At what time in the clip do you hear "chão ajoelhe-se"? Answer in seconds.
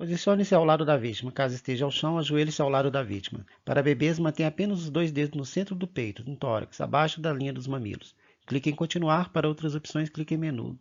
1.90-2.62